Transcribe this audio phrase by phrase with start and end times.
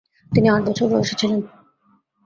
[0.31, 1.39] তিনি আট বছর বয়সী ছিলেন।